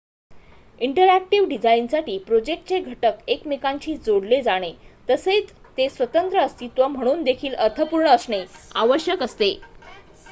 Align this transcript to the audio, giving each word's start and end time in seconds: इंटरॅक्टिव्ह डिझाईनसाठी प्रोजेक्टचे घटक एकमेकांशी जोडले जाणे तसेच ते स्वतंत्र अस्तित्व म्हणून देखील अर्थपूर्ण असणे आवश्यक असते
इंटरॅक्टिव्ह 0.81 1.47
डिझाईनसाठी 1.47 2.17
प्रोजेक्टचे 2.19 2.79
घटक 2.79 3.19
एकमेकांशी 3.27 3.95
जोडले 3.97 4.41
जाणे 4.41 4.71
तसेच 5.07 5.51
ते 5.77 5.87
स्वतंत्र 5.89 6.39
अस्तित्व 6.39 6.87
म्हणून 6.87 7.23
देखील 7.23 7.53
अर्थपूर्ण 7.55 8.07
असणे 8.07 8.43
आवश्यक 8.75 9.23
असते 9.23 9.53